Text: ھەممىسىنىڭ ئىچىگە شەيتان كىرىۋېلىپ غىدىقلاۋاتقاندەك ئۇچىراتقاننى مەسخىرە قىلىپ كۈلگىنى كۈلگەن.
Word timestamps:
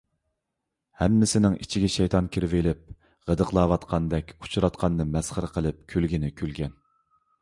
ھەممىسىنىڭ 1.01 1.57
ئىچىگە 1.65 1.89
شەيتان 1.95 2.29
كىرىۋېلىپ 2.37 2.81
غىدىقلاۋاتقاندەك 3.33 4.33
ئۇچىراتقاننى 4.39 5.09
مەسخىرە 5.17 5.51
قىلىپ 5.59 5.89
كۈلگىنى 5.95 6.33
كۈلگەن. 6.43 6.75